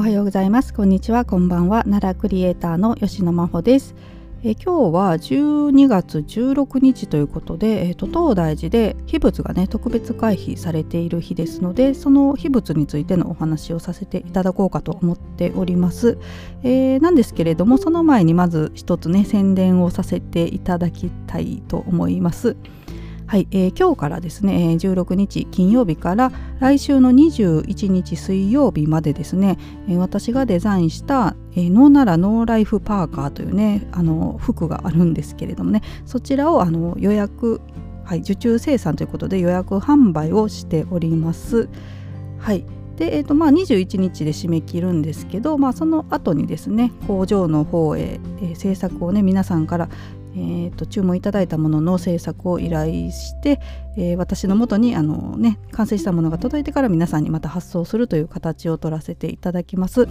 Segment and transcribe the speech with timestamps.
[0.00, 0.72] おはようございます。
[0.72, 1.26] こんにちは。
[1.26, 1.84] こんばんは。
[1.84, 3.94] 奈良クリエイターの吉野真帆です。
[4.42, 16.16] え今日は12月16日ということで、えーと、東大寺で秘仏がね特別回避されている日ですのでその秘仏についてのお話をさせていただこうかと思っております、
[16.62, 22.56] えー、なんですけれどもその前にまず一つね宣伝をさせていただきたいと思います。
[23.30, 29.56] はい、えー、今日からですね16日金曜日から来週の21日水曜日までですね、
[29.98, 37.60] 私がデザインした、えー、ノーナラノーライフパーカーというねあの服があるんですけれどもねそちらをあの予約、
[38.02, 41.68] はい、受注生産ということで予約販売をしております。
[42.40, 42.64] はい
[42.96, 49.88] でえーとまあ、21日で締め切るんですけど、まあ、その後にですね工場の方へ、えー、制作をね皆さんから、
[50.34, 53.60] えーと、注文いただいたものの制作を依頼して、
[53.96, 60.08] えー、私のもとにあの、ね、完成したものが届いてから皆さんにまた発送するという形を取らせていただきます。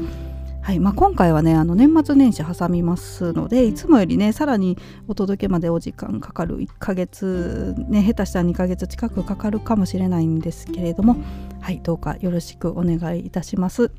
[0.61, 4.77] はいまあ、今回はねあの年末年始挟みますのでいつもよりねさらに
[5.08, 11.15] お届けまでお時間かかる1ヶ月ね下手したら2ヶ月近くかかるかもしれないんですけれども
[11.59, 13.91] はいどうかよろしくお願いいたします。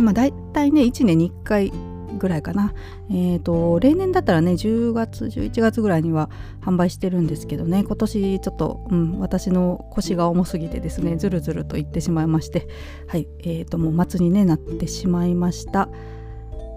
[0.00, 1.72] まあ、だいたいね1年に1回
[2.18, 2.74] ぐらいかな、
[3.10, 6.30] えーと、例年だったらね10月11月ぐらいには
[6.60, 7.84] 販売してるんですけどね。
[7.84, 12.68] 今年ちょっと、うん、私の腰が重すぎてですねずるずるといってしまいまして。
[13.06, 15.88] はいえーと、もう末に、ね、なってしまいました。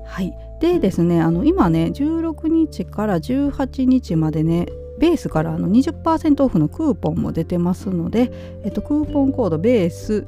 [0.06, 0.34] はい。
[0.60, 4.68] でですねあの今ね16日から18日までね
[5.00, 8.32] ベースからあの20%オフのクーポンも出てますので、
[8.64, 10.28] えっと、クーポンコードベース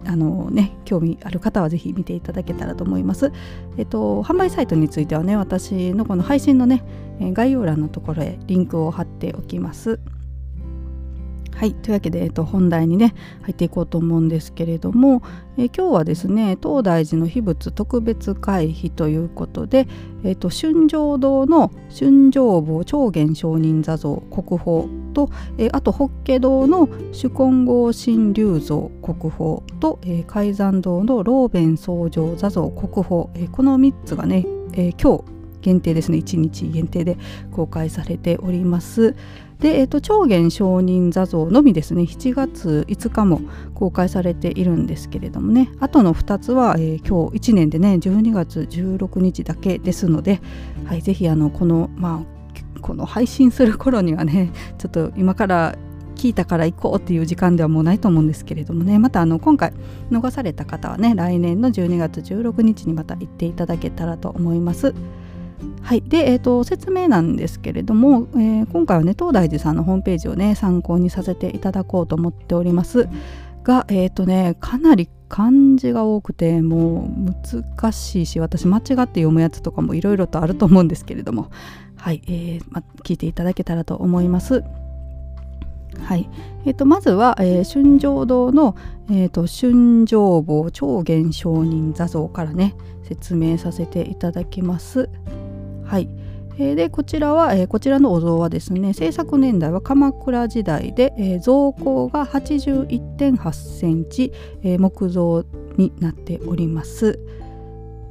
[0.06, 3.32] あのね興味ある方はぜひ見ていただけたらと思います。
[3.76, 6.84] えっ、と販売サイトについてはね私のこの配信のね
[7.20, 9.98] 概要欄のところへリンクを貼っておきます。
[11.56, 15.22] はいというわけで、えっと、本題にね入っていこうと思うんですけれども、
[15.56, 19.88] え今日はですね東大寺の秘仏特別会費ということで、
[20.22, 24.84] えっと、春城堂の春城坊長元上人座像国宝
[25.16, 34.44] と、えあと法華堂の主金剛神龍像国宝と、え海山堂の老弁宗上座像国宝、えこの3つがね、
[34.74, 35.24] え今日
[35.62, 37.16] 限定ですね1日限定で
[37.50, 39.16] 公開されております。
[39.58, 43.40] で、えーと、長元上人座像のみですね7月5日も
[43.74, 50.42] 公開されているんですけれどもねあとの2つは、えー、今日1年でね12月16日だけですので、
[50.84, 52.35] はい、このまあ
[52.86, 55.76] この配信する頃にはねちょっと今から
[56.14, 58.98] 聞いたから行こうっていう時間ではもうないと思うんですけれどもね。
[58.98, 59.72] またあの今回
[60.10, 64.94] 逃された方はね来年の12月16日にまた行っていただけたらと思います。
[65.82, 66.02] はい。
[66.02, 73.08] で、えーと、説明なんですけれども、えー、今回はね東大寺さんのホームページをね参考にさせていただこうと思っております。
[73.62, 81.50] がえっ、ー、とねかなり漢字が多くてもう難しいし私間違って読むやつとかもいろいろとあると思うんですけれども。
[81.96, 84.62] はい、えーま、聞いていただけたらと思います。
[85.98, 86.28] はい
[86.64, 88.76] えーと、まずは、えー、春城堂の、
[89.10, 92.74] えーと、春城坊長元上人座像からね
[93.04, 95.08] 説明させていただきます。
[95.84, 96.08] はい。
[96.58, 104.32] えー、でこちらは、えー、こちらのお像はですね制作年代は鎌倉時代で、えー、造高が81.8センチ、
[104.62, 105.44] え木造
[105.76, 107.18] になっております。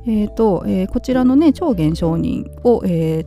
[0.08, 3.26] えーとえこちらのね長元上人を、え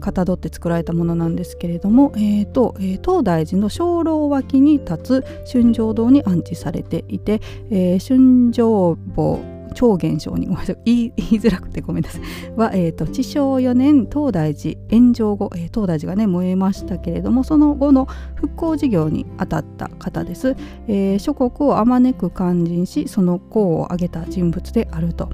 [0.00, 7.40] かたどって作られたものなんですけれども、えーとえ東大寺の鐘楼脇に立つ春城堂に安置されていて、
[7.70, 12.22] え春城坊超現象にごめんなさい言いづらくてごめんなさい。
[12.56, 20.56] は、えーと、治承4年東大寺炎上後、えー、東大寺がね燃えましたけれどもその後の復興事業に当たった方です、
[20.88, 25.28] えー、諸国をあまねく勧進しその功を挙げた人物であると。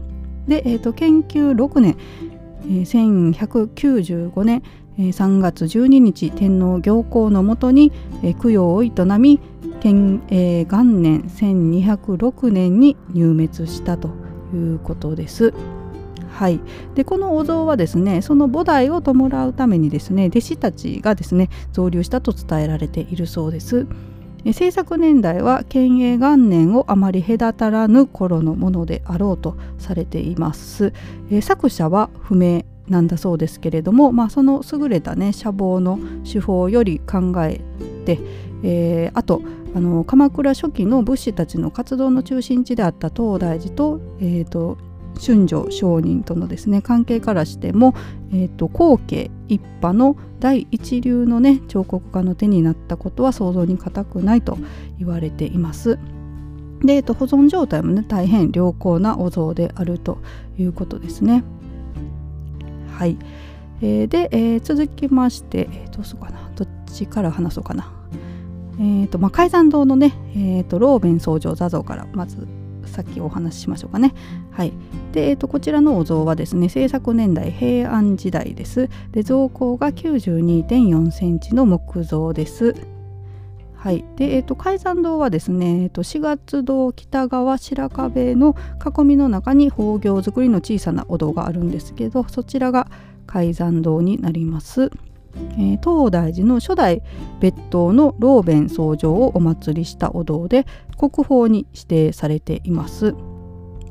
[0.48, 1.96] で、えーと、研究6年、
[2.64, 4.62] えー、1195年
[4.98, 7.92] 3月12日天皇行幸のもとに、
[8.22, 9.40] え、供養を営み
[9.82, 14.10] 元,、年1206年に入滅したと
[14.54, 15.54] いうことです。
[16.30, 16.60] はい、
[16.94, 23.86] でこのお像はですねその菩提を弔うためにですね弟子たちがですね造立したと伝えられているそうです。
[24.52, 30.92] 制作年代は建永元年をあまり隔たらぬ頃のものであろうとされています。
[31.42, 35.98] 作者は不明なんだそうですけれども、まあ、その優れたね写房の
[36.30, 37.60] 手法より考え
[38.04, 38.18] て、
[38.64, 39.42] えー、あと
[39.74, 44.76] あの鎌倉初期の仏師たちの活動の中心地であった東大寺と,、えーと、
[45.18, 47.94] 春城上人とのですね関係からしても、
[48.32, 54.58] えーと、後継一派の第一流のね彫刻家の手になったことは想像に難くないと
[54.98, 55.98] 言われています。
[56.82, 60.18] で、えーと、保存状態もね大変良好なお像であると
[60.58, 61.44] いうことですね。
[62.96, 63.18] はい、
[63.82, 67.92] えー、で、えー、続きまして、えー、どうしようかなどっちから話そうかな。
[68.78, 72.48] えーとまあ、海山堂のね、えーと、ローベン僧正座像からまず
[72.90, 74.12] さっきお話ししましょうかね。
[74.50, 74.72] はい、
[75.12, 78.88] で、えーと、こちらのお像はですね制作年代平安時代です。
[79.12, 82.74] で造高が92.4センチの木像です。
[83.80, 92.90] はい、で、えーと、海山堂はですね、えーと、四月堂北側白壁の囲みの中に宝行造りの小さなお堂があるんですけどそちらが
[93.26, 94.90] 海山堂になります。
[95.58, 97.02] え、東大寺の初代
[97.40, 100.66] 別当の老弁僧正をお祭りしたお堂で
[100.98, 103.14] 国宝に指定されています。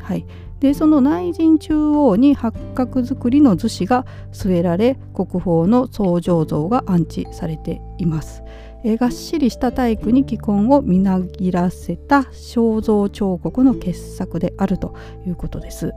[0.01, 0.25] はい、
[0.59, 8.43] でその内陣中央に八角造りの厨子が据えられ国宝の僧正像が安置されています。
[8.83, 14.95] え、がっしりした体育に気根をみなぎらせた肖像彫刻の傑作であると
[15.27, 15.91] いうことです。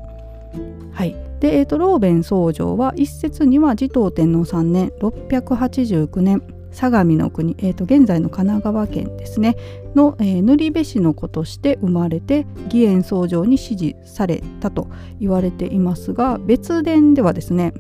[0.93, 6.41] はい、で、えーと、ローベン僧正は一説には持統天皇3年689年
[6.71, 9.56] 相模の国、えーと、現在の神奈川県ですね
[9.97, 17.75] の、えー、塗部市の子として生まれて義援僧正に支持されたと言われていますが別伝ではですね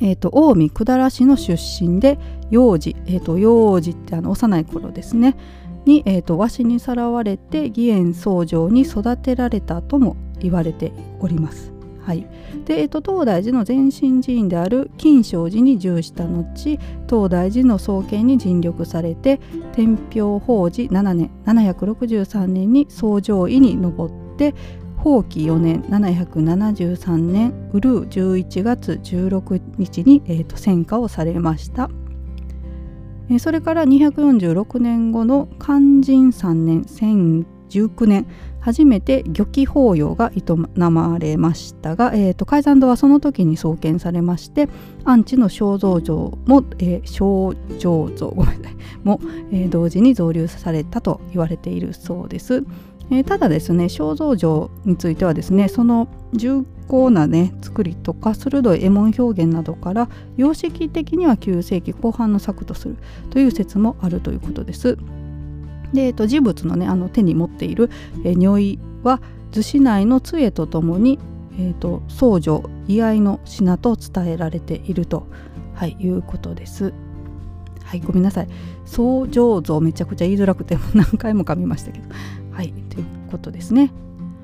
[0.00, 2.18] えーと、近江百済市の出身で
[2.50, 5.36] 幼児、えーと、幼児ってあの幼い頃ですね
[5.86, 11.73] に、えーと、わしにさらわれて義援僧正に育てられたとも言われております。
[12.04, 12.26] はい
[12.66, 16.78] でえっと、東大寺の前身寺院である金正寺に従した後
[17.08, 19.40] 東大寺の創建に尽力されて
[19.72, 24.54] 天平法寺7年763年に総上位に上って
[24.98, 31.90] 法紀4年773年ウルー11月16日に、えーと、戦火をされました。
[33.38, 38.26] それから246年後の勧進3年1019年
[38.64, 40.42] 初めて漁期法要が営
[40.78, 44.70] まれましたが、えーと、海山堂はその時に創建されまして
[45.04, 49.20] 安置の肖像像も、えー、肖像像 ごめんなさいも、
[49.52, 52.64] えー、同時に造立されたと言われているそうです。
[53.10, 60.08] えー、ただですね肖像像についてはですねその重厚なね作りとか鋭い絵文表現などから
[60.38, 62.96] 様式的には9世紀後半の作とする
[63.28, 64.96] という説もあるということです。
[65.94, 67.88] で、えっと、事物のねあの手に持っている、
[68.24, 69.20] えー、如意は
[69.52, 71.18] 逗子内の杖とともに、
[71.58, 75.26] えーと、僧侶居合の品と伝えられていると、
[75.74, 76.92] はい、いうことです。
[77.84, 78.48] はい、ごめんなさい。
[78.84, 82.06] 僧正像めちゃくちゃ言いづらくて 何回も噛みましたけど。
[82.50, 83.92] はい、ということですね。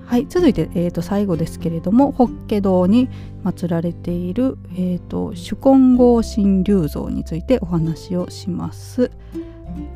[0.07, 3.09] はい、続いて、えー、と最後ですけれども法華堂に
[3.45, 9.13] 祀られている、えーと、主根合神龍像についてお話をします。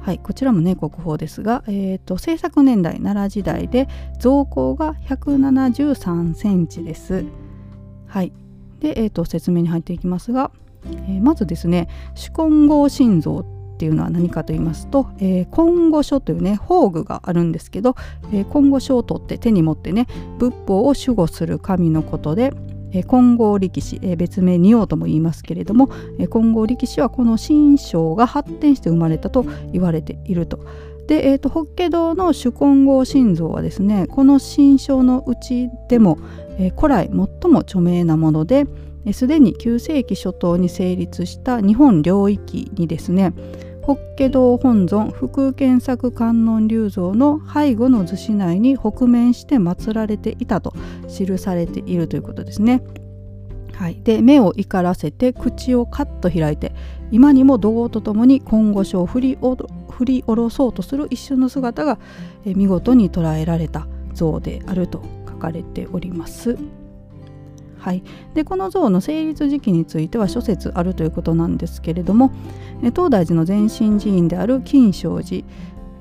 [0.02, 3.88] はい、こちらもね国宝ですが、えーと、制作年代奈良時代で
[4.18, 7.24] 造高が173センチです。
[8.06, 8.32] はい、
[8.80, 10.50] で、えーと、説明に入っていきますが、
[10.84, 13.40] えー、まずですね主根合心臓
[13.74, 17.96] っていうのは何かと言いますと、えー、今後書というね宝具があるんですけど、
[18.32, 20.06] えー、今後書を取って手に持ってね
[20.38, 22.52] 仏法を守護する神のことで
[23.02, 25.88] 金剛力士、別名仁王とも言いますけれども、
[26.30, 30.60] 金剛力士はこの神将が発展して生まれたと言われていると。
[31.06, 36.18] で、えーと、法華堂の主金剛心臓はですねこの神将のうちでも、
[36.58, 38.66] えー、古来最も著名なもので
[39.12, 43.34] すでに9世紀初頭に成立した日本領域にですね
[43.84, 50.72] 法華堂本尊福建作観音立像の背後の図紙内に北面して祀られていたと
[51.06, 52.82] 記されているということですね。
[53.74, 56.72] はい、で目を怒らせて口をカッと開いて
[57.10, 59.38] 今にも怒号とともに今後書を振り
[59.90, 61.98] 振り下ろそうとする一瞬の姿が
[62.46, 66.56] 見事に捉えられた像であると書かれております。
[67.84, 72.32] はい、でこの像の成立時期については諸説あるということなんですけれども
[72.80, 75.46] 東大寺の前身寺院である金正寺、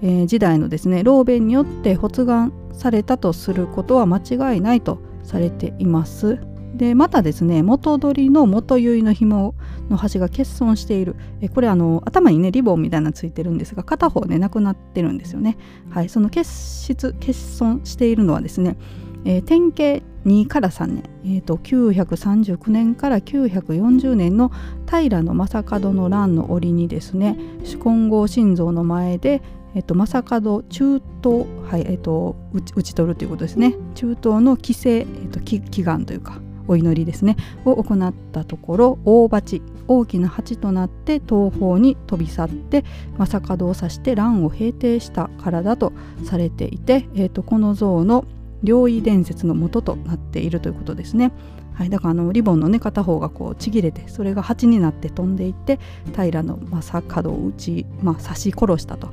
[0.01, 6.39] えー、時代のですね老弁によって発願されたとすることは間違いないとされています。
[6.73, 9.53] でまたですね元取りの元結いの紐
[9.89, 11.15] の端が欠損している。
[11.41, 15.57] えこれあの頭にねリボンみたいなのついてるんですが片方ねなくなってるんですよね。
[15.89, 16.09] はい。
[16.09, 18.77] その欠失欠損しているのはですね、
[19.25, 24.51] えー、典型2から3年、えーと、939年から940年の
[24.89, 29.41] 平将門の乱の折にですね主金剛心臓の前で、
[29.75, 33.75] えーと、将門中東、はいえーと、打ち取るということですね。
[33.95, 42.85] 中東の規制、えー、と祈願というかお祈りですねを行ったところ大鉢大きな鉢となって東方に飛び去って
[43.17, 45.91] 将門を指して乱を平定したからだと
[46.23, 48.25] されていて、えー、とこの像の
[48.63, 51.31] 領域伝説の元となっているということですね。
[51.73, 55.79] はい、だからあのリボンのね片方がこうちぎれてそれが蜂になって飛んでいって
[56.15, 59.09] 平の正門を打ち、まあ、刺し殺したと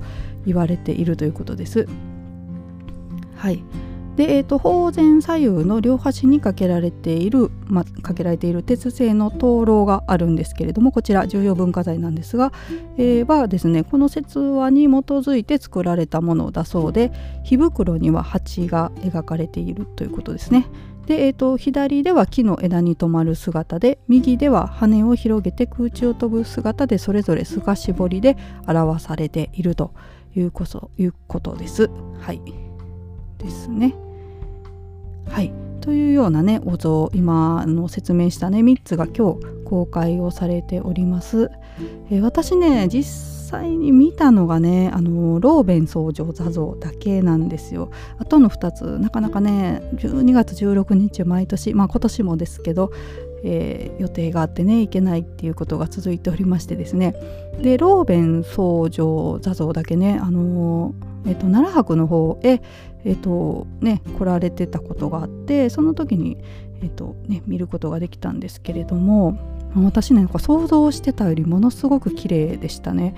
[0.47, 1.89] 言われているということです。
[3.37, 3.63] はい
[4.21, 12.53] で、えーと、方前左右の両端にかけられている、ま、かけられている鉄製の灯籠があるんですけれどもこちら重要文化財なんですが、
[12.99, 17.13] えー、はですねこの説話に基づいて作られたものだそうで
[17.45, 20.67] 火袋には蜂が描かれているということですね。
[21.07, 28.37] で、えーと、左では木の枝に止まる姿で右では羽を広げて空中を飛ぶ姿でそれぞれ透かし彫りで
[28.67, 29.95] 表されていると
[30.37, 31.89] いうこということです。
[32.19, 32.43] はい
[33.39, 33.95] ですね。
[35.31, 41.51] はいというようなねお像今の説明したね3つが今日公開をされております。
[42.11, 43.05] えー、私ね実
[43.51, 47.91] 際に見たのがねあのローベン僧正座像だけなんですよ。
[48.19, 52.91] あとの2つなかなかね12月16日毎年まあ今年もですけど
[53.43, 57.15] えー、予定があってね行けないっていうことが続いておりましてですね
[57.63, 62.63] でローベン僧正座像だけねあのーえーと、奈良博の方へ、
[63.05, 66.39] えーとね、来られてたことがあってその時に、
[66.83, 69.39] えーとね、見ることができたんですけれども
[69.77, 73.15] 私ねなんか想像してたよりものすごく綺麗でしたね。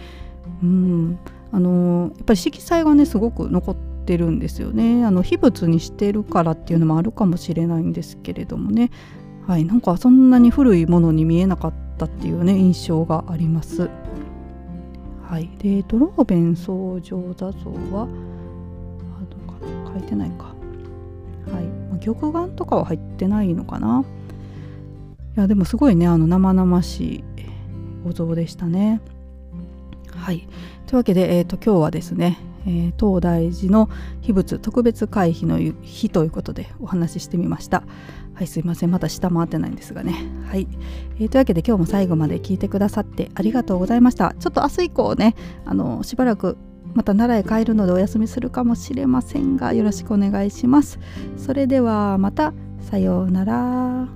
[0.62, 1.18] うん
[1.50, 5.04] あのやっぱり色彩がねすごく残ってるんですよね。
[5.04, 8.90] あの秘仏にしてるからっていうのもあるかもしれないんですけれどもね
[9.46, 13.90] はいなんかそんなに古いものに見えなかったっていうね印象があります。
[15.32, 18.06] はい、でドローベン総上座像はあ
[19.30, 20.54] どうかな書いてないか。
[21.50, 21.62] は
[21.96, 24.04] い、玉眼とかは入ってないのかな。
[25.34, 27.24] いやでもすごいねあの生々しい
[28.04, 29.00] お像でしたね。
[30.14, 30.46] はい、
[30.86, 33.90] というわけで、えーと、今日はですね、えー、東大寺の
[34.20, 37.82] 秘仏特別会費の日ということでお話ししてみました。
[38.34, 38.90] はいすいません。
[38.90, 40.14] まだ下回ってないんですがね。
[40.48, 40.66] はい、
[41.18, 44.34] えー、というわけで今日も最後まで聞いてくださってありがとうございました。
[44.38, 46.56] ちょっと明日以降ねあのしばらく
[46.94, 50.98] また奈良へ帰るのでお休みするかもしれませんがよろしくお願いします。
[51.36, 52.52] それではまた。
[52.82, 54.08] さようなら。